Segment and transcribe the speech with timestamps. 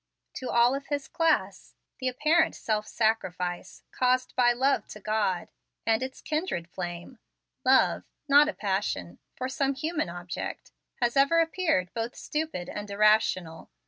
[0.37, 5.49] To all of his class, the apparent self sacrifice caused by love to God,
[5.85, 7.19] and its kindred flame,
[7.63, 10.71] love (not a passion) for some human object,
[11.03, 13.69] has ever appeared both stupid and irrational.